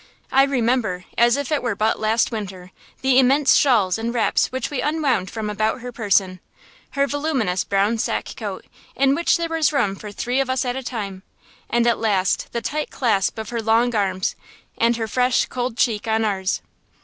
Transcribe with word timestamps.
I 0.31 0.45
remember, 0.45 1.05
as 1.15 1.37
if 1.37 1.51
it 1.51 1.61
were 1.61 1.75
but 1.75 1.99
last 1.99 2.31
winter, 2.31 2.71
the 3.03 3.19
immense 3.19 3.53
shawls 3.53 3.99
and 3.99 4.11
wraps 4.11 4.47
which 4.47 4.71
we 4.71 4.81
unwound 4.81 5.29
from 5.29 5.47
about 5.47 5.81
her 5.81 5.91
person, 5.91 6.39
her 6.93 7.05
voluminous 7.05 7.63
brown 7.63 7.99
sack 7.99 8.35
coat 8.35 8.65
in 8.95 9.13
which 9.13 9.37
there 9.37 9.47
was 9.49 9.71
room 9.71 9.95
for 9.95 10.11
three 10.11 10.39
of 10.39 10.49
us 10.49 10.65
at 10.65 10.75
a 10.75 10.81
time, 10.81 11.21
and 11.69 11.85
at 11.85 11.99
last 11.99 12.51
the 12.51 12.61
tight 12.61 12.89
clasp 12.89 13.37
of 13.37 13.49
her 13.49 13.61
long 13.61 13.93
arms, 13.93 14.35
and 14.75 14.97
her 14.97 15.07
fresh, 15.07 15.45
cold 15.45 15.77
cheeks 15.77 16.07
on 16.07 16.25
ours. 16.25 16.63